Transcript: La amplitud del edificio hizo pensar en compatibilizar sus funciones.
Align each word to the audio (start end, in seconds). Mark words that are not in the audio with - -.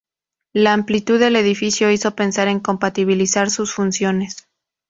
La 0.51 0.73
amplitud 0.73 1.19
del 1.19 1.35
edificio 1.35 1.91
hizo 1.91 2.15
pensar 2.15 2.47
en 2.47 2.59
compatibilizar 2.59 3.51
sus 3.51 3.71
funciones. 3.75 4.47